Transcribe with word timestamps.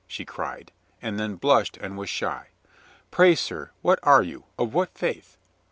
she 0.07 0.25
cried, 0.25 0.71
and 0.99 1.19
then 1.19 1.35
blushed 1.35 1.77
and 1.77 1.95
was 1.95 2.09
shy. 2.09 2.47
"Pray, 3.11 3.35
sir, 3.35 3.69
what 3.83 3.99
are 4.01 4.23
you? 4.23 4.45
Of 4.57 4.73
what 4.73 4.89
faith?" 4.97 5.37